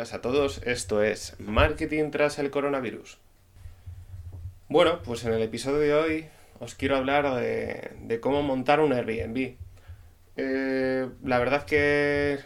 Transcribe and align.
a 0.00 0.22
todos, 0.22 0.62
esto 0.64 1.02
es 1.02 1.36
Marketing 1.38 2.10
tras 2.10 2.38
el 2.38 2.50
coronavirus. 2.50 3.18
Bueno, 4.70 5.02
pues 5.02 5.26
en 5.26 5.34
el 5.34 5.42
episodio 5.42 5.78
de 5.78 5.94
hoy 5.94 6.26
os 6.58 6.74
quiero 6.74 6.96
hablar 6.96 7.34
de, 7.34 8.18
cómo 8.20 8.42
montar 8.42 8.80
un 8.80 8.94
Airbnb. 8.94 9.56
Eh, 10.38 11.06
la 11.22 11.38
verdad 11.38 11.66
que 11.66 12.38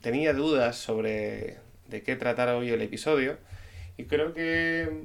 tenía 0.00 0.32
dudas 0.32 0.76
sobre 0.76 1.58
de 1.88 2.02
qué 2.02 2.16
tratar 2.16 2.48
hoy 2.48 2.70
el 2.70 2.80
episodio 2.80 3.36
y 3.98 4.04
creo 4.04 4.32
que 4.32 5.04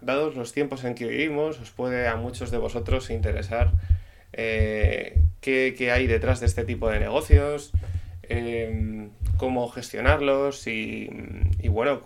dados 0.00 0.34
los 0.34 0.52
tiempos 0.52 0.82
en 0.82 0.96
que 0.96 1.06
vivimos 1.06 1.60
os 1.60 1.70
puede 1.70 2.08
a 2.08 2.16
muchos 2.16 2.50
de 2.50 2.58
vosotros 2.58 3.10
interesar 3.10 3.70
eh, 4.32 5.20
qué, 5.40 5.92
hay 5.92 6.08
detrás 6.08 6.40
de 6.40 6.46
este 6.46 6.64
tipo 6.64 6.90
de 6.90 6.98
negocios, 6.98 7.70
em, 8.24 9.10
cómo 9.36 9.68
gestionarlos 9.68 10.66
y, 10.66 11.08
bueno, 11.68 12.00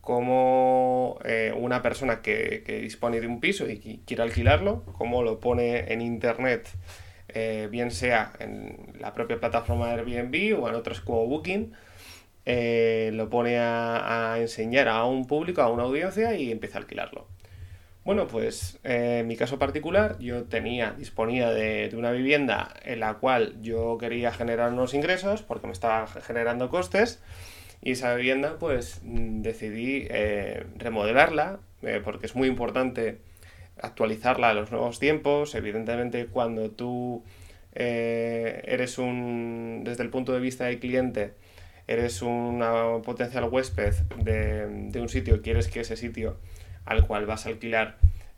cómo, 0.00 1.18
eh, 1.24 1.52
una 1.56 1.82
persona 1.82 2.22
que, 2.22 2.80
dispone 2.82 3.20
de 3.20 3.26
un 3.26 3.40
piso 3.40 3.68
y 3.68 4.00
quiere 4.06 4.22
alquilarlo, 4.22 4.84
cómo 4.96 5.22
lo 5.22 5.40
pone 5.40 5.92
en 5.92 6.00
internet, 6.00 6.68
eh, 7.28 7.68
bien 7.70 7.90
sea 7.90 8.32
en 8.38 8.94
la 8.98 9.12
propia 9.12 9.38
plataforma 9.38 9.88
de 9.88 10.00
Airbnb 10.00 10.62
o 10.62 10.68
en 10.68 10.74
otros 10.74 11.00
como 11.00 11.26
Booking, 11.26 11.72
eh, 12.50 13.10
lo 13.12 13.28
pone 13.28 13.58
a, 13.58 14.36
enseñar 14.38 14.88
a 14.88 15.04
un 15.04 15.26
público, 15.26 15.60
a 15.60 15.70
una 15.70 15.82
audiencia 15.82 16.34
y 16.34 16.50
empieza 16.50 16.78
a 16.78 16.80
alquilarlo. 16.80 17.26
Bueno, 18.08 18.26
pues 18.26 18.78
en 18.84 19.26
mi 19.26 19.36
caso 19.36 19.58
particular 19.58 20.18
yo 20.18 20.44
tenía, 20.44 20.92
disponía 20.92 21.50
de, 21.50 21.90
una 21.94 22.10
vivienda 22.10 22.72
en 22.82 23.00
la 23.00 23.18
cual 23.18 23.60
yo 23.60 23.98
quería 23.98 24.32
generar 24.32 24.72
unos 24.72 24.94
ingresos 24.94 25.42
porque 25.42 25.66
me 25.66 25.74
estaba 25.74 26.06
generando 26.06 26.70
costes 26.70 27.20
y 27.82 27.90
esa 27.90 28.14
vivienda 28.14 28.56
pues 28.58 29.02
decidí 29.02 30.06
eh, 30.08 30.64
remodelarla 30.76 31.60
eh, 31.82 32.00
porque 32.02 32.24
es 32.24 32.34
muy 32.34 32.48
importante 32.48 33.18
actualizarla 33.78 34.48
a 34.48 34.54
los 34.54 34.72
nuevos 34.72 34.98
tiempos. 34.98 35.54
Evidentemente 35.54 36.28
cuando 36.28 36.70
tú 36.70 37.24
eh, 37.74 38.62
eres 38.64 38.96
un, 38.96 39.82
desde 39.84 40.02
el 40.02 40.08
punto 40.08 40.32
de 40.32 40.40
vista 40.40 40.64
del 40.64 40.78
cliente, 40.78 41.34
eres 41.86 42.22
una 42.22 43.02
potencial 43.04 43.44
huésped 43.50 43.92
de, 44.16 44.66
de 44.66 44.98
un 44.98 45.10
sitio 45.10 45.42
quieres 45.42 45.68
que 45.68 45.80
ese 45.80 45.98
sitio 45.98 46.38
al 46.88 47.06
cual 47.06 47.26
vas 47.26 47.46
a 47.46 47.50
alquilar 47.50 47.96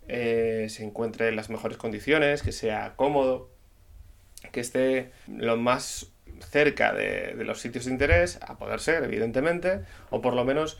eh, 0.08 0.66
se 0.68 0.84
encuentre 0.84 1.28
en 1.28 1.36
las 1.36 1.50
mejores 1.50 1.78
condiciones, 1.78 2.42
que 2.42 2.50
sea 2.50 2.94
cómodo, 2.96 3.48
que 4.50 4.58
esté 4.58 5.12
lo 5.28 5.56
más 5.56 6.08
cerca 6.40 6.92
de, 6.92 7.34
los 7.44 7.60
sitios 7.60 7.84
de 7.84 7.92
interés, 7.92 8.40
a 8.42 8.58
poder 8.58 8.80
ser, 8.80 9.04
evidentemente, 9.04 9.82
o 10.10 10.20
por 10.20 10.34
lo 10.34 10.44
menos 10.44 10.78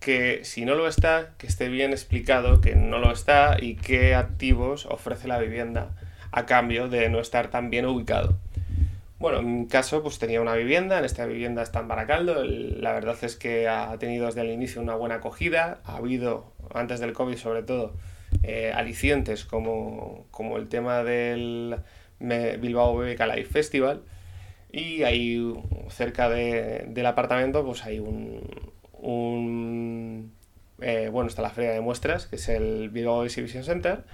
que 0.00 0.44
si 0.44 0.64
no 0.64 0.74
lo 0.74 0.88
está, 0.88 1.30
que 1.38 1.46
esté 1.46 1.68
bien 1.68 1.92
explicado 1.92 2.60
que 2.60 2.74
no 2.74 2.98
lo 2.98 3.12
está 3.12 3.56
y 3.60 3.76
qué 3.76 4.16
activos 4.16 4.86
ofrece 4.86 5.28
la 5.28 5.38
vivienda 5.38 5.90
a 6.32 6.44
cambio 6.44 6.88
de 6.88 7.08
no 7.08 7.20
estar 7.20 7.50
tan 7.50 7.70
bien 7.70 7.86
ubicado. 7.86 8.36
Bueno, 9.20 9.38
en 9.38 9.60
mi 9.60 9.68
caso, 9.68 10.02
pues 10.02 10.18
tenía 10.18 10.40
una 10.40 10.54
vivienda, 10.54 10.98
en 10.98 11.04
esta 11.04 11.24
vivienda 11.26 11.62
está 11.62 11.78
en 11.78 11.86
Baracaldo, 11.86 12.42
la 12.42 12.92
verdad 12.92 13.16
es 13.22 13.36
que 13.36 13.68
ha 13.68 13.96
tenido 13.98 14.26
desde 14.26 14.40
el 14.40 14.50
inicio 14.50 14.82
una 14.82 14.96
buena 14.96 15.16
acogida, 15.16 15.78
ha 15.84 15.98
habido 15.98 16.51
antes 16.74 17.00
del 17.00 17.12
COVID 17.12 17.36
sobre 17.36 17.62
todo, 17.62 17.94
eh, 18.42 18.72
alicientes 18.74 19.44
como, 19.44 20.26
el 20.56 20.68
tema 20.68 21.04
del 21.04 21.76
Bilbao 22.18 22.96
BBK 22.96 23.20
Live 23.20 23.44
Festival. 23.44 24.02
Y 24.70 25.02
ahí 25.02 25.52
cerca 25.90 26.30
del 26.30 27.06
apartamento 27.06 27.64
pues 27.64 27.84
hay 27.84 27.98
un, 27.98 28.42
eh, 30.80 31.08
bueno, 31.12 31.28
está 31.28 31.42
la 31.42 31.50
feria 31.50 31.72
de 31.72 31.80
muestras, 31.80 32.26
que 32.26 32.36
es 32.36 32.48
el 32.48 32.88
Bilbao 32.90 33.24
Exhibition 33.24 33.64
Center, 33.64 34.04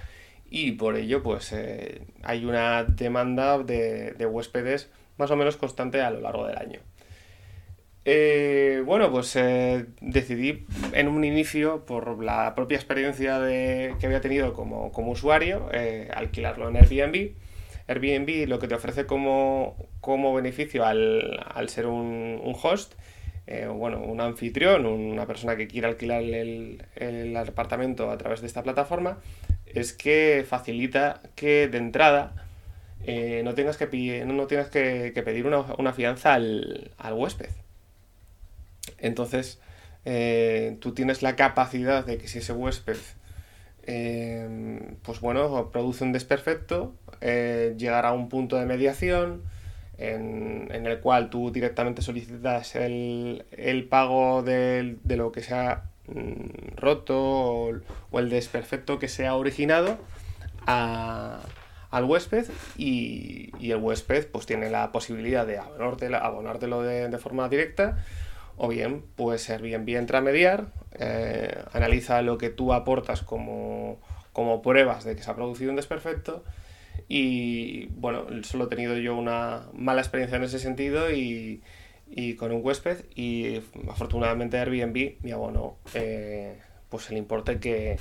y 0.49 0.73
por 0.73 0.97
ello 0.97 1.23
pues 1.23 1.53
eh, 1.53 2.01
hay 2.23 2.45
una 2.45 2.83
demanda 2.83 3.57
de, 3.59 4.11
de 4.13 4.25
huéspedes 4.25 4.89
más 5.17 5.31
o 5.31 5.35
menos 5.35 5.57
constante 5.57 6.01
a 6.01 6.11
lo 6.11 6.21
largo 6.21 6.45
del 6.47 6.57
año. 6.57 6.79
Eh, 8.05 8.81
bueno, 8.85 9.11
pues 9.11 9.35
eh, 9.35 9.85
decidí 10.01 10.65
en 10.93 11.07
un 11.07 11.23
inicio, 11.23 11.85
por 11.85 12.23
la 12.23 12.55
propia 12.55 12.75
experiencia 12.75 13.39
de, 13.39 13.95
que 13.99 14.05
había 14.05 14.21
tenido 14.21 14.53
como, 14.53 14.91
usuario, 15.11 15.69
eh, 15.73 16.09
alquilarlo 16.13 16.69
en 16.69 16.77
Airbnb. 16.77 17.33
Airbnb 17.87 18.47
lo 18.47 18.59
que 18.59 18.67
te 18.67 18.75
ofrece 18.75 19.05
como, 19.05 19.75
beneficio 20.35 20.85
al, 20.85 21.69
ser 21.69 21.87
un, 21.87 22.55
host, 22.61 22.93
bueno, 23.75 23.99
un 23.99 24.21
anfitrión, 24.21 24.85
una 24.85 25.25
persona 25.25 25.55
que 25.55 25.67
quiere 25.67 25.87
alquilar 25.87 26.21
el, 26.21 26.83
el, 26.95 27.35
apartamento 27.35 28.11
a 28.11 28.17
través 28.17 28.41
de 28.41 28.47
esta 28.47 28.63
plataforma, 28.63 29.17
es 29.65 29.93
que 29.93 30.45
facilita 30.47 31.21
que 31.35 31.67
de 31.67 31.77
entrada 31.79 32.33
no 33.43 33.55
tengas 33.55 33.77
que, 33.77 33.87
pedir, 33.87 34.25
no, 34.25 34.47
tengas 34.47 34.69
que, 34.69 35.21
pedir 35.25 35.45
una, 35.47 35.93
fianza 35.93 36.35
al, 36.35 36.91
al 36.97 37.13
huésped. 37.13 37.49
Entonces, 38.97 39.59
eh, 40.05 40.77
tú 40.79 40.93
tienes 40.93 41.21
la 41.21 41.35
capacidad 41.35 42.05
de 42.05 42.17
que 42.17 42.27
si 42.27 42.39
ese 42.39 42.53
huésped, 42.53 42.97
eh, 43.83 44.95
pues 45.03 45.19
bueno, 45.19 45.71
produce 45.71 46.03
un 46.03 46.13
desperfecto, 46.13 46.95
eh, 47.21 47.75
llegar 47.77 48.05
a 48.05 48.13
un 48.13 48.29
punto 48.29 48.55
de 48.55 48.65
mediación 48.65 49.43
en, 49.97 50.69
el 50.71 50.99
cual 51.01 51.29
tú 51.29 51.51
directamente 51.51 52.01
solicitas 52.01 52.75
el, 52.75 53.87
pago 53.89 54.41
de, 54.43 54.97
lo 55.05 55.31
que 55.31 55.41
se 55.41 55.53
ha 55.53 55.83
mm, 56.07 56.77
roto 56.77 57.19
o, 58.11 58.19
el 58.19 58.29
desperfecto 58.29 58.99
que 58.99 59.09
se 59.09 59.27
ha 59.27 59.35
originado 59.35 59.97
al 60.65 62.05
huésped 62.05 62.45
y, 62.77 63.51
el 63.59 63.77
huésped 63.77 64.27
pues 64.27 64.45
tiene 64.45 64.69
la 64.69 64.91
posibilidad 64.91 65.45
de 65.45 65.57
abonártelo, 65.57 66.83
de 66.83 67.17
forma 67.17 67.49
directa 67.49 67.97
o 68.61 68.67
bien, 68.67 69.03
pues 69.15 69.49
Airbnb 69.49 69.87
entra 69.95 70.17
a 70.17 70.21
mediar, 70.21 70.67
eh, 70.99 71.63
analiza 71.71 72.21
lo 72.21 72.37
que 72.37 72.49
tú 72.49 72.73
aportas 72.73 73.23
como, 73.23 74.01
pruebas 74.61 75.05
de 75.05 75.15
que 75.15 75.23
se 75.23 75.31
ha 75.31 75.35
producido 75.35 75.69
un 75.69 75.77
desperfecto 75.77 76.43
y 77.07 77.85
bueno, 77.87 78.25
solo 78.43 78.65
he 78.65 78.67
tenido 78.67 78.97
yo 78.97 79.15
una 79.15 79.63
mala 79.73 80.01
experiencia 80.01 80.35
en 80.35 80.43
ese 80.43 80.59
sentido 80.59 81.09
y, 81.09 81.61
con 82.37 82.51
un 82.51 82.59
huésped 82.65 83.05
y 83.15 83.61
afortunadamente 83.89 84.57
Airbnb 84.57 85.15
me 85.21 85.31
abonó 85.31 85.77
eh, 85.93 86.59
pues 86.89 87.09
el 87.11 87.17
importe 87.17 87.59
que, 87.59 87.97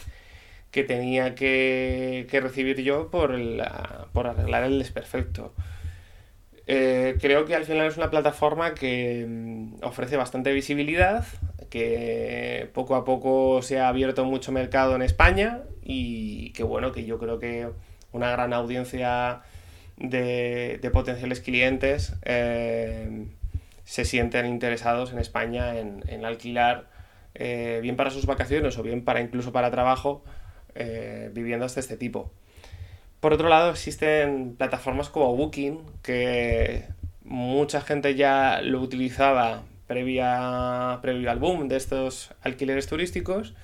tenía 0.73 1.37
que, 1.37 2.27
recibir 2.43 2.83
yo 2.83 3.13
por, 3.13 3.33
por 4.13 4.27
arreglar 4.27 4.65
el 4.65 4.81
desperfecto. 4.81 5.55
Eh, 6.71 7.17
creo 7.19 7.47
que 7.47 7.55
al 7.55 7.65
final 7.65 7.87
es 7.87 7.97
una 7.97 8.11
plataforma 8.11 8.75
que 8.75 9.25
mm, 9.27 9.77
ofrece 9.83 10.19
bastante 10.19 10.53
visibilidad, 10.53 11.25
que 11.71 12.69
poco 12.75 12.95
a 12.95 13.07
poco 13.07 13.63
se 13.63 13.81
ha 13.81 13.89
abierto 13.89 14.27
mucho 14.27 14.53
mercado 14.53 14.95
en 14.95 15.01
España 15.01 15.63
y 15.83 16.51
que 16.53 16.65
bueno, 16.65 16.93
que 16.93 17.07
yo 17.07 17.19
creo 17.19 17.39
que 17.39 17.71
una 18.13 18.31
gran 18.33 18.53
audiencia 18.53 19.41
de, 19.97 20.79
potenciales 20.93 21.41
clientes 21.41 22.15
eh, 22.25 23.27
se 23.85 24.05
sienten 24.05 24.45
interesados 24.45 25.13
en 25.13 25.21
España 25.21 25.79
en, 25.79 26.25
alquilar 26.27 26.91
eh, 27.35 27.79
bien 27.83 27.97
para 27.97 28.11
sus 28.11 28.27
vacaciones 28.27 28.77
o 28.77 28.83
bien 28.83 29.05
para 29.05 29.23
incluso 29.23 29.53
para 29.53 29.71
trabajo 29.71 30.23
viviendas 31.33 31.75
de 31.75 31.81
este 31.81 31.97
tipo. 31.97 32.31
Por 33.21 33.33
otro 33.33 33.49
lado, 33.49 33.71
existen 33.71 34.55
plataformas 34.57 35.09
como 35.09 35.35
Booking, 35.35 35.81
que 36.03 36.85
mucha 37.25 37.81
gente 37.81 38.15
ya 38.15 38.61
lo 38.63 38.81
utilizaba 38.81 39.63
previa, 39.89 41.01
previo 41.03 41.31
al 41.31 41.41
boom 41.41 41.67
de 41.67 41.77
estos 41.77 42.31
alquileres 42.43 42.87
turísticos. 42.87 43.55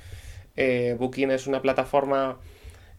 Eh, 0.57 0.97
Booking 0.99 1.31
es 1.31 1.47
una 1.47 1.63
plataforma 1.63 2.39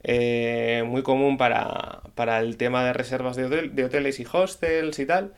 eh, 0.03 0.83
muy 0.85 1.03
común 1.03 1.37
para, 1.37 2.01
el 2.39 2.57
tema 2.57 2.85
de 2.85 2.93
reservas 2.93 3.35
de, 3.35 3.83
hoteles 3.83 4.19
y 4.21 4.25
hostels 4.31 4.99
y 4.99 5.05
tal. 5.05 5.33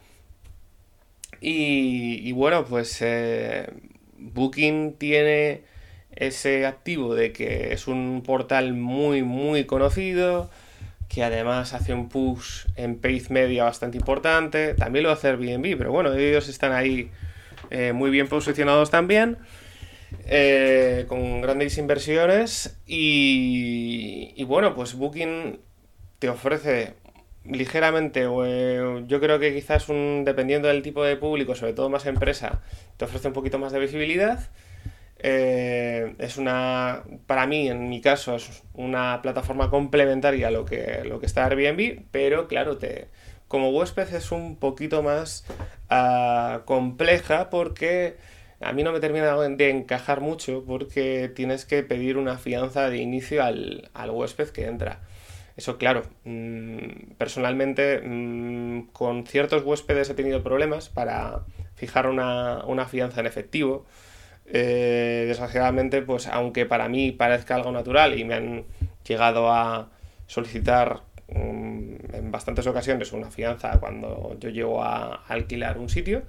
Y, 1.41 2.31
bueno, 2.33 2.65
pues 2.65 2.97
eh, 3.01 3.69
Booking 4.17 4.93
tiene 4.93 5.61
ese 6.11 6.65
activo 6.65 7.15
de 7.15 7.31
que 7.31 7.73
es 7.73 7.87
un 7.87 8.23
portal 8.25 8.73
muy, 8.73 9.23
muy 9.23 9.65
conocido 9.65 10.49
que 11.07 11.23
además 11.23 11.73
hace 11.73 11.93
un 11.93 12.09
push 12.09 12.65
en 12.75 12.99
paid 12.99 13.27
media 13.29 13.63
bastante 13.63 13.97
importante. 13.97 14.73
También 14.73 15.03
lo 15.03 15.11
hace 15.11 15.29
Airbnb, 15.29 15.77
pero 15.77 15.91
bueno, 15.91 16.13
ellos 16.13 16.49
están 16.49 16.73
ahí 16.73 17.11
eh, 17.69 17.93
muy 17.93 18.09
bien 18.09 18.27
posicionados 18.27 18.91
también. 18.91 19.37
Eh, 20.25 21.05
con 21.07 21.41
grandes 21.41 21.77
inversiones 21.77 22.79
y, 22.85 24.41
bueno, 24.45 24.73
pues 24.73 24.93
Booking 24.95 25.59
te 26.19 26.29
ofrece 26.29 26.93
ligeramente, 27.43 28.25
o, 28.25 29.05
yo 29.05 29.19
creo 29.19 29.39
que 29.39 29.53
quizás 29.53 29.89
un, 29.89 30.23
dependiendo 30.25 30.69
del 30.69 30.81
tipo 30.81 31.03
de 31.03 31.17
público, 31.17 31.55
sobre 31.55 31.73
todo 31.73 31.89
más 31.89 32.05
empresa, 32.05 32.61
te 32.97 33.05
ofrece 33.05 33.27
un 33.27 33.33
poquito 33.33 33.59
más 33.59 33.71
de 33.73 33.79
visibilidad. 33.79 34.49
Eh, 35.19 36.15
es 36.19 36.37
una, 36.37 37.03
para 37.25 37.47
mí, 37.47 37.69
en 37.69 37.89
mi 37.89 38.01
caso, 38.01 38.35
es 38.35 38.63
una 38.73 39.21
plataforma 39.21 39.69
complementaria 39.69 40.49
a 40.49 40.51
lo 40.51 40.65
que, 40.65 41.01
lo 41.05 41.19
que 41.19 41.25
está 41.25 41.45
Airbnb, 41.45 42.03
pero 42.11 42.47
claro, 42.47 42.77
te, 42.77 43.07
como 43.47 43.69
huésped 43.71 44.13
es 44.13 44.31
un 44.31 44.57
poquito 44.57 45.01
más 45.01 45.45
uh, 45.89 46.63
compleja 46.65 47.49
porque 47.49 48.17
a 48.61 48.73
mí 48.73 48.83
no 48.83 48.91
me 48.91 48.99
termina 48.99 49.35
de 49.35 49.69
encajar 49.69 50.21
mucho 50.21 50.63
porque 50.65 51.31
tienes 51.33 51.65
que 51.65 51.83
pedir 51.83 52.17
una 52.17 52.37
fianza 52.37 52.89
de 52.89 52.97
inicio 52.97 53.43
al, 53.43 53.89
al 53.93 54.11
huésped 54.11 54.49
que 54.49 54.65
entra. 54.65 55.01
Eso, 55.55 55.77
claro, 55.79 56.03
mmm, 56.25 57.13
personalmente 57.17 58.01
mmm, 58.03 58.87
con 58.93 59.25
ciertos 59.25 59.63
huéspedes 59.63 60.09
he 60.09 60.13
tenido 60.13 60.43
problemas 60.43 60.89
para 60.89 61.41
fijar 61.75 62.07
una, 62.07 62.63
una 62.65 62.85
fianza 62.85 63.21
en 63.21 63.25
efectivo 63.27 63.85
eh, 64.47 65.25
desgraciadamente, 65.27 66.01
pues 66.01 66.27
aunque 66.27 66.65
para 66.65 66.87
mí 66.87 67.11
parezca 67.11 67.55
algo 67.55 67.71
natural 67.71 68.17
y 68.17 68.23
me 68.23 68.35
han 68.35 68.65
llegado 69.05 69.51
a 69.51 69.89
solicitar 70.27 71.01
um, 71.27 71.97
en 72.13 72.31
bastantes 72.31 72.65
ocasiones 72.67 73.11
una 73.11 73.29
fianza 73.29 73.79
cuando 73.79 74.37
yo 74.39 74.49
llego 74.49 74.83
a 74.83 75.23
alquilar 75.27 75.77
un 75.77 75.89
sitio, 75.89 76.23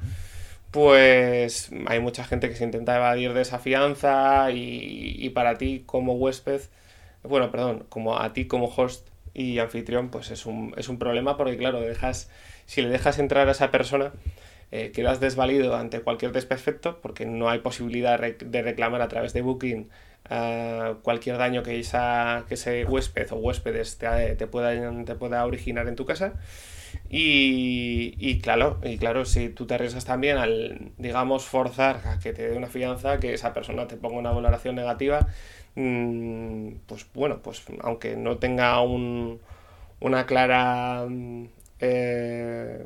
pues 0.71 1.71
hay 1.87 2.01
mucha 2.01 2.25
gente 2.25 2.49
que 2.49 2.57
se 2.57 2.65
intenta 2.65 2.97
evadir 2.97 3.33
de 3.33 3.43
esa 3.43 3.59
fianza 3.59 4.51
y, 4.51 5.17
y 5.19 5.31
para 5.31 5.57
ti 5.57 5.85
como 5.87 6.15
huésped, 6.15 6.63
bueno, 7.23 7.51
perdón, 7.51 7.87
como 7.89 8.19
a 8.19 8.33
ti 8.33 8.47
como 8.47 8.67
host 8.67 9.09
y 9.35 9.61
anfitrión, 9.61 10.11
pues 10.11 10.31
es 10.31 10.47
un, 10.47 10.75
es 10.77 10.89
un 10.89 10.99
problema 10.99 11.37
porque 11.37 11.57
claro, 11.57 11.81
dejas, 11.81 12.31
si 12.67 12.83
le 12.83 12.89
dejas 12.89 13.19
entrar 13.19 13.49
a 13.49 13.53
esa 13.53 13.71
persona, 13.71 14.13
eh, 14.71 14.93
quedas 14.93 15.21
desvalido 15.21 15.77
ante 15.77 16.01
cualquier 16.01 16.33
desperfecto 16.33 17.01
porque 17.01 17.25
no 17.27 17.49
hay 17.49 17.61
posibilidad 17.61 18.21
de 18.21 18.63
reclamar 18.63 19.01
a 19.01 19.09
través 19.09 19.33
de 19.33 19.43
Booking 19.43 19.89
uh, 20.31 20.95
cualquier 21.03 21.39
daño 21.39 21.63
que, 21.63 21.79
esa, 21.79 22.45
que 22.49 22.55
ese 22.55 22.85
huésped 22.85 23.33
o 23.33 23.37
huéspedes 23.37 23.99
te, 23.99 24.37
te, 24.37 24.47
pueda, 24.47 25.05
te 25.05 25.15
pueda 25.15 25.45
originar 25.47 25.89
en 25.89 25.97
tu 25.97 26.05
casa. 26.05 26.35
Y, 27.11 28.15
y, 28.19 28.41
claro, 28.41 28.79
y 28.83 28.99
claro, 28.99 29.25
si 29.25 29.51
tú 29.51 29.67
te 29.67 29.75
arriesgas 29.75 30.05
también 30.05 30.39
al, 30.39 30.93
digamos, 30.99 31.45
forzar 31.45 32.01
a 32.07 32.19
que 32.19 32.33
te 32.33 32.49
dé 32.49 32.57
una 32.57 32.67
fianza, 32.67 33.19
que 33.21 33.35
esa 33.35 33.53
persona 33.53 33.87
te 33.87 33.97
ponga 33.97 34.19
una 34.19 34.33
valoración 34.33 34.75
negativa, 34.75 35.29
mmm, 35.75 36.73
pues 36.87 37.07
bueno, 37.15 37.41
pues 37.43 37.63
aunque 37.81 38.17
no 38.17 38.39
tenga 38.39 38.81
un, 38.83 39.41
una 40.01 40.27
clara... 40.27 41.07
Eh, 41.81 42.85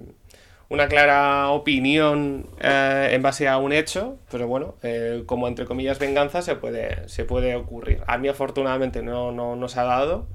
una 0.72 0.88
clara 0.88 1.50
opinión 1.50 2.46
eh, 2.58 3.10
en 3.12 3.20
base 3.20 3.46
a 3.46 3.58
un 3.58 3.74
hecho, 3.74 4.16
pero 4.30 4.48
bueno, 4.48 4.76
eh, 4.82 5.22
como 5.26 5.46
entre 5.46 5.66
comillas 5.66 5.98
venganza 5.98 6.40
se 6.40 6.56
puede, 6.56 7.06
se 7.10 7.26
puede 7.26 7.54
ocurrir. 7.56 8.02
A 8.06 8.16
mí 8.16 8.28
afortunadamente 8.28 9.02
no, 9.02 9.32
no, 9.32 9.54
no 9.54 9.68
se 9.68 9.80
ha 9.80 9.84
dado 9.84 10.26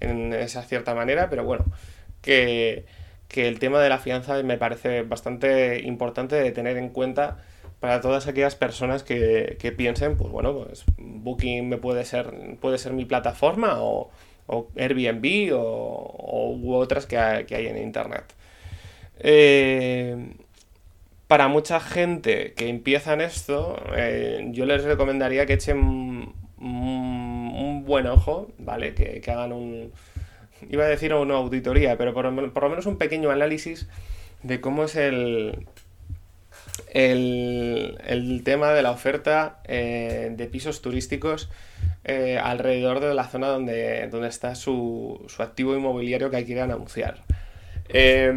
en 0.00 0.34
esa 0.34 0.62
cierta 0.62 0.94
manera, 0.94 1.30
pero 1.30 1.44
bueno, 1.44 1.64
que, 2.20 2.84
que, 3.28 3.48
el 3.48 3.58
tema 3.58 3.80
de 3.80 3.88
la 3.88 3.96
fianza 3.96 4.42
me 4.42 4.58
parece 4.58 5.00
bastante 5.02 5.80
importante 5.80 6.36
de 6.36 6.52
tener 6.52 6.76
en 6.76 6.90
cuenta 6.90 7.38
para 7.80 8.02
todas 8.02 8.26
aquellas 8.26 8.54
personas 8.54 9.02
que, 9.02 9.56
que 9.58 9.72
piensen, 9.72 10.18
pues 10.18 10.30
bueno, 10.30 10.52
pues 10.52 10.84
Booking 10.98 11.70
me 11.70 11.78
puede 11.78 12.04
ser, 12.04 12.58
puede 12.60 12.76
ser 12.76 12.92
mi 12.92 13.06
plataforma 13.06 13.82
o, 13.82 14.10
o 14.46 14.68
Airbnb 14.76 15.54
o, 15.54 15.58
o, 15.58 16.52
u 16.54 16.74
otras 16.74 17.06
que 17.06 17.16
hay, 17.16 17.44
que 17.46 17.54
hay 17.56 17.66
en 17.68 17.78
Internet. 17.78 18.34
Eh, 19.18 20.34
para 21.26 21.48
mucha 21.48 21.80
gente 21.80 22.52
que 22.54 22.68
empieza 22.68 23.14
en 23.14 23.20
esto, 23.20 23.82
eh, 23.96 24.48
yo 24.52 24.66
les 24.66 24.84
recomendaría 24.84 25.46
que 25.46 25.54
echen 25.54 25.78
un, 26.58 27.84
buen 27.84 28.06
ojo, 28.06 28.52
¿vale? 28.58 28.94
Que, 28.94 29.22
hagan 29.30 29.52
un... 29.52 29.92
Iba 30.70 30.84
a 30.84 30.88
decir 30.88 31.14
una 31.14 31.34
auditoría, 31.34 31.96
pero 31.96 32.14
por, 32.14 32.24
lo 32.24 32.68
menos 32.68 32.86
un 32.86 32.96
pequeño 32.96 33.30
análisis 33.30 33.88
de 34.42 34.60
cómo 34.60 34.84
es 34.84 34.96
el, 34.96 35.66
el, 36.92 38.42
tema 38.44 38.72
de 38.72 38.82
la 38.82 38.90
oferta 38.90 39.60
eh, 39.64 40.32
de 40.32 40.46
pisos 40.46 40.82
turísticos 40.82 41.48
alrededor 42.42 43.00
de 43.00 43.14
la 43.14 43.24
zona 43.24 43.48
donde, 43.48 44.08
donde 44.08 44.28
está 44.28 44.54
su, 44.54 45.24
su 45.28 45.42
activo 45.42 45.76
inmobiliario 45.76 46.30
que 46.30 46.44
quieran 46.44 46.70
anunciar. 46.70 47.24
Eh, 47.88 48.32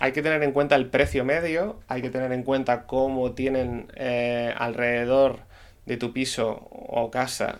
hay 0.00 0.12
que 0.12 0.22
tener 0.22 0.42
en 0.42 0.52
cuenta 0.52 0.76
el 0.76 0.86
precio 0.86 1.24
medio, 1.24 1.80
hay 1.88 2.02
que 2.02 2.10
tener 2.10 2.32
en 2.32 2.42
cuenta 2.42 2.86
cómo 2.86 3.32
tienen 3.32 3.86
eh, 3.96 4.52
alrededor 4.56 5.40
de 5.86 5.96
tu 5.96 6.12
piso 6.12 6.68
o 6.70 7.10
casa 7.10 7.58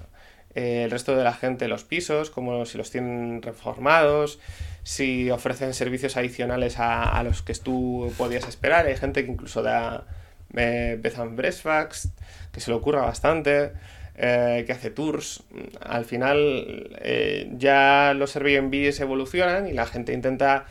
eh, 0.54 0.84
el 0.84 0.90
resto 0.90 1.16
de 1.16 1.24
la 1.24 1.32
gente 1.32 1.68
los 1.68 1.84
pisos, 1.84 2.30
como 2.30 2.64
si 2.64 2.78
los 2.78 2.90
tienen 2.90 3.42
reformados, 3.42 4.38
si 4.82 5.30
ofrecen 5.30 5.74
servicios 5.74 6.16
adicionales 6.16 6.76
a, 6.78 7.22
los 7.24 7.42
que 7.42 7.54
tú 7.54 8.12
podías 8.16 8.46
esperar. 8.48 8.86
Hay 8.86 8.96
gente 8.96 9.24
que 9.24 9.32
incluso 9.32 9.62
da 9.62 10.06
eh, 10.56 10.98
Bed 11.00 11.18
and 11.18 11.40
que 12.52 12.60
se 12.60 12.70
le 12.70 12.76
ocurra 12.76 13.02
bastante. 13.02 13.72
Que 14.16 14.68
hace 14.70 14.90
tours. 14.90 15.42
Al 15.80 16.04
final 16.04 17.00
ya 17.58 18.12
los 18.14 18.36
Airbnb 18.36 18.94
evolucionan 19.00 19.66
y 19.66 19.72
la 19.72 19.86
gente 19.86 20.12
intenta 20.12 20.66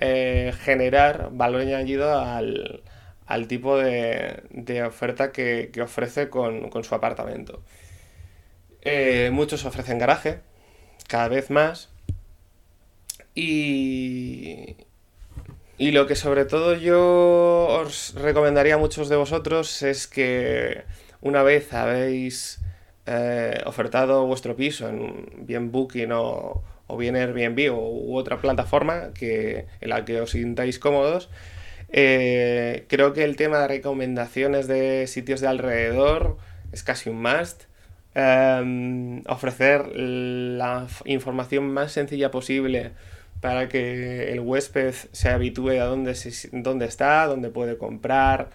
eh, 0.00 0.52
generar 0.60 1.30
valor 1.32 1.62
añadido 1.62 2.18
al, 2.18 2.82
al 3.26 3.48
tipo 3.48 3.76
de, 3.76 4.42
de 4.50 4.82
oferta 4.84 5.32
que, 5.32 5.70
que 5.72 5.82
ofrece 5.82 6.28
con, 6.30 6.70
con, 6.70 6.84
su 6.84 6.94
apartamento. 6.94 7.62
Eh, 8.82 9.30
muchos 9.32 9.64
ofrecen 9.64 9.98
garaje, 9.98 10.40
cada 11.08 11.28
vez 11.28 11.50
más. 11.50 11.90
Y, 13.34 14.76
y 15.78 15.90
lo 15.92 16.06
que 16.06 16.16
sobre 16.16 16.44
todo 16.44 16.74
yo 16.74 17.66
os 17.68 18.14
recomendaría 18.14 18.74
a 18.74 18.78
muchos 18.78 19.08
de 19.08 19.16
vosotros 19.16 19.82
es 19.82 20.06
que 20.06 20.82
una 21.20 21.42
vez 21.42 21.72
habéis 21.72 22.60
eh, 23.06 23.60
ofertado 23.64 24.26
vuestro 24.26 24.56
piso 24.56 24.88
en 24.88 25.46
bien 25.46 25.70
Booking 25.72 26.12
o, 26.12 26.62
o 26.88 26.96
bien 26.96 27.14
Airbnb 27.14 27.72
o, 27.72 27.88
u 27.88 28.16
otra 28.16 28.40
plataforma 28.40 29.12
que, 29.14 29.66
en 29.80 29.88
la 29.90 30.04
que 30.04 30.20
os 30.20 30.32
sintáis 30.32 30.80
cómodos, 30.80 31.30
eh, 31.90 32.84
creo 32.88 33.12
que 33.12 33.24
el 33.24 33.36
tema 33.36 33.60
de 33.60 33.68
recomendaciones 33.68 34.66
de 34.66 35.06
sitios 35.06 35.40
de 35.40 35.46
alrededor 35.46 36.36
es 36.72 36.82
casi 36.82 37.08
un 37.08 37.22
must. 37.22 37.64
Um, 38.14 39.22
ofrecer 39.28 39.94
la 39.94 40.88
información 41.04 41.70
más 41.70 41.92
sencilla 41.92 42.32
posible 42.32 42.90
para 43.40 43.68
que 43.68 44.32
el 44.32 44.40
huésped 44.40 44.94
se 45.12 45.28
habitúe 45.28 45.80
a 45.80 45.84
dónde, 45.84 46.16
dónde 46.52 46.86
está, 46.86 47.26
dónde 47.26 47.50
puede 47.50 47.78
comprar, 47.78 48.50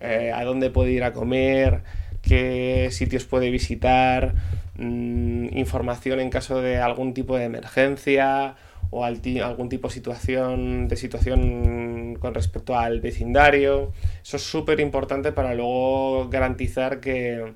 eh, 0.00 0.30
a 0.32 0.44
dónde 0.44 0.70
puede 0.70 0.92
ir 0.92 1.02
a 1.02 1.12
comer, 1.12 1.80
qué 2.28 2.88
sitios 2.92 3.24
puede 3.24 3.50
visitar, 3.50 4.34
mmm, 4.76 5.56
información 5.56 6.20
en 6.20 6.30
caso 6.30 6.60
de 6.60 6.78
algún 6.78 7.14
tipo 7.14 7.36
de 7.36 7.44
emergencia 7.44 8.56
o 8.90 9.04
al 9.04 9.20
algún 9.42 9.68
tipo 9.68 9.88
de 9.88 9.94
situación, 9.94 10.88
de 10.88 10.96
situación 10.96 12.16
con 12.20 12.34
respecto 12.34 12.78
al 12.78 13.00
vecindario. 13.00 13.92
Eso 14.22 14.36
es 14.36 14.42
súper 14.42 14.80
importante 14.80 15.32
para 15.32 15.54
luego 15.54 16.28
garantizar 16.30 17.00
que, 17.00 17.54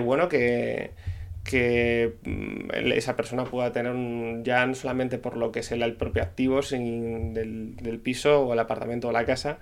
bueno, 0.00 0.28
que, 0.28 0.92
mm, 2.24 2.70
esa 2.94 3.16
persona 3.16 3.44
pueda 3.44 3.72
tener 3.72 3.92
un, 3.92 4.42
ya 4.44 4.64
no 4.66 4.74
solamente 4.74 5.18
por 5.18 5.36
lo 5.36 5.52
que 5.52 5.60
es 5.60 5.72
el, 5.72 5.94
propio 5.96 6.22
activo 6.22 6.60
del, 6.62 8.00
piso 8.02 8.42
o 8.42 8.52
el 8.52 8.58
apartamento 8.58 9.08
o 9.08 9.12
la 9.12 9.24
casa, 9.24 9.58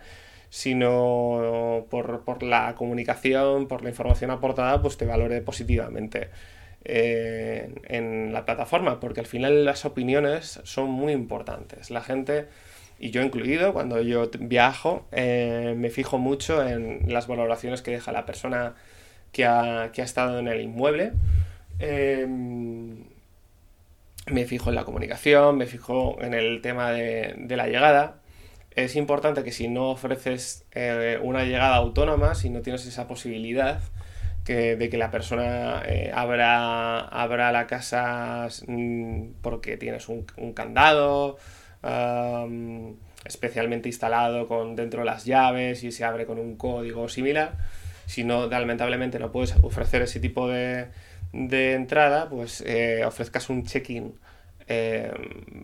sino 0.51 1.87
por, 1.89 2.25
por, 2.25 2.43
la 2.43 2.75
comunicación, 2.75 3.69
por 3.69 3.83
la 3.83 3.91
información 3.91 4.31
aportada, 4.31 4.83
pues 4.83 4.97
te 4.99 5.07
valore 5.07 5.41
positivamente 5.43 6.29
eh, 6.85 7.75
en 7.85 8.33
la 8.33 8.45
plataforma, 8.45 9.01
porque 9.01 9.21
al 9.21 9.27
final 9.27 9.65
las 9.65 9.85
opiniones 9.85 10.61
son 10.65 10.91
muy 10.91 11.13
importantes. 11.13 11.91
La 11.91 12.03
gente, 12.03 12.49
y 12.99 13.11
yo 13.11 13.23
incluido, 13.23 13.73
cuando 13.73 14.01
yo 14.03 14.31
viajo, 14.41 15.07
eh, 15.13 15.75
me 15.77 15.91
fijo 15.91 16.19
mucho 16.19 16.67
en 16.67 17.13
las 17.13 17.29
valoraciones 17.29 17.83
que 17.83 17.93
deja 17.93 18.13
la 18.13 18.27
persona 18.27 18.75
que 19.33 19.47
ha, 19.47 19.91
que 19.93 20.03
ha 20.03 20.05
estado 20.05 20.39
en 20.39 20.49
el 20.49 20.61
inmueble. 20.61 21.13
Eh, 21.79 22.27
me 24.27 24.45
fijo 24.47 24.71
en 24.71 24.77
la 24.77 24.85
comunicación, 24.85 25.57
me 25.59 25.67
fijo 25.67 26.17
en 26.21 26.35
el 26.35 26.61
tema 26.63 26.93
de, 26.93 27.35
de 27.37 27.57
la 27.57 27.67
llegada. 27.67 28.20
Es 28.75 28.95
importante 28.95 29.43
que 29.43 29.51
si 29.51 29.69
no 29.69 29.91
ofreces 29.91 30.65
eh, 30.73 31.19
una 31.23 31.45
llegada 31.45 31.77
autónoma, 31.77 32.35
si 32.35 32.51
no 32.51 32.61
tienes 32.61 32.87
esa 32.87 33.09
posibilidad, 33.09 33.81
que, 34.45 34.77
de 34.77 34.89
que 34.89 34.97
la 34.97 35.11
persona 35.11 35.83
eh, 35.87 36.11
abra, 36.15 37.01
abra 37.01 37.53
la 37.53 37.67
casa 37.67 38.49
mm, 38.67 39.33
porque 39.43 39.77
tienes 39.77 40.09
un, 40.09 40.25
candado 40.55 41.39
especialmente 43.25 43.89
instalado 43.89 44.47
con 44.47 44.77
dentro 44.77 45.03
las 45.03 45.25
llaves 45.25 45.83
y 45.83 45.93
se 45.93 46.05
abre 46.05 46.27
con 46.27 46.39
un 46.39 46.57
código 46.57 47.09
similar. 47.09 47.57
Si 48.07 48.23
no, 48.25 48.47
lamentablemente 48.49 49.19
no 49.19 49.33
puedes 49.33 49.55
ofrecer 49.63 50.03
ese 50.03 50.21
tipo 50.21 50.49
de, 50.49 50.89
entrada, 51.33 52.29
pues 52.29 52.63
eh, 52.67 53.05
ofrezcas 53.05 53.49
un 53.51 53.65
check-in 53.65 54.15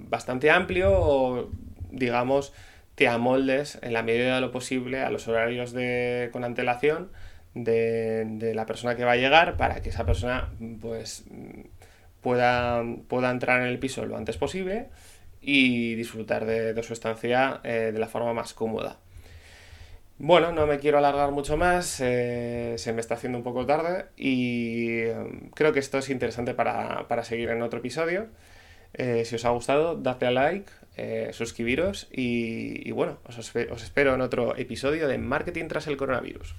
bastante 0.09 0.51
amplio 0.51 0.91
o, 0.93 1.51
digamos, 1.91 2.53
te 2.97 3.07
amoldes 3.07 3.79
en 3.83 3.93
la 3.93 4.03
medida 4.03 4.35
de 4.35 4.41
lo 4.41 4.51
posible 4.51 5.03
a 5.03 5.11
los 5.11 5.29
horarios 5.29 5.73
de, 5.73 6.31
con 6.33 6.43
antelación 6.43 7.11
de, 7.55 8.53
la 8.55 8.67
persona 8.67 8.97
que 8.97 9.05
va 9.05 9.13
a 9.13 9.17
llegar 9.17 9.57
para 9.57 9.81
que 9.81 9.91
esa 9.91 10.05
persona 10.05 10.49
pues 10.81 11.25
pueda, 12.21 12.83
pueda 13.09 13.31
entrar 13.31 13.61
en 13.61 13.69
el 13.69 13.79
piso 13.79 14.05
lo 14.05 14.17
antes 14.17 14.37
posible 14.37 14.89
y 15.41 15.95
disfrutar 15.95 16.45
de, 16.45 16.83
su 16.83 16.93
estancia 16.93 17.61
eh, 17.63 17.91
de 17.93 17.99
la 17.99 18.09
forma 18.09 18.35
más 18.35 18.53
cómoda. 18.53 18.99
Bueno, 20.19 20.51
no 20.51 20.67
me 20.67 20.79
quiero 20.79 20.97
alargar 20.99 21.31
mucho 21.31 21.59
más, 21.59 22.01
eh, 22.01 22.75
se 22.79 22.93
me 22.95 23.01
está 23.01 23.15
haciendo 23.15 23.37
un 23.37 23.45
poco 23.45 23.67
tarde 23.67 24.07
y 24.17 25.05
um, 25.05 25.51
creo 25.51 25.75
que 25.75 25.79
esto 25.79 25.99
es 25.99 26.09
interesante 26.09 26.55
para, 26.55 27.23
seguir 27.23 27.51
en 27.51 27.61
otro 27.61 27.81
episodio. 27.81 28.29
Eh, 28.99 29.25
si 29.25 29.37
os 29.37 29.45
ha 29.45 29.51
gustado, 29.51 29.95
dadle 29.95 30.27
a 30.27 30.31
like, 30.31 30.73
suscribiros 31.33 32.09
y, 32.11 32.91
bueno, 32.93 33.19
os 33.29 33.39
espero 33.83 34.15
en 34.15 34.23
otro 34.23 34.57
episodio 34.57 35.09
de 35.09 35.19
Marketing 35.19 35.69
tras 35.69 35.87
el 35.89 35.99
coronavirus. 35.99 36.55